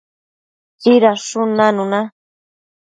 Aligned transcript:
tsidadshun 0.79 1.49
nanuna 1.57 1.99